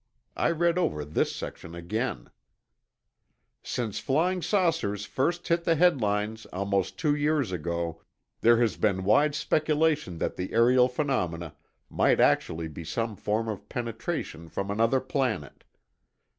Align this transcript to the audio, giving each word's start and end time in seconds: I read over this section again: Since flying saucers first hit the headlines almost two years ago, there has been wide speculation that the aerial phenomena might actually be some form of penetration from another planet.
I 0.35 0.49
read 0.49 0.79
over 0.79 1.05
this 1.05 1.35
section 1.35 1.75
again: 1.75 2.31
Since 3.61 3.99
flying 3.99 4.41
saucers 4.41 5.05
first 5.05 5.47
hit 5.47 5.63
the 5.63 5.75
headlines 5.75 6.47
almost 6.47 6.97
two 6.97 7.13
years 7.13 7.51
ago, 7.51 8.01
there 8.39 8.57
has 8.61 8.77
been 8.77 9.03
wide 9.03 9.35
speculation 9.35 10.17
that 10.17 10.37
the 10.37 10.53
aerial 10.53 10.87
phenomena 10.89 11.53
might 11.87 12.19
actually 12.19 12.67
be 12.67 12.83
some 12.83 13.15
form 13.15 13.47
of 13.47 13.69
penetration 13.69 14.49
from 14.49 14.71
another 14.71 15.01
planet. 15.01 15.63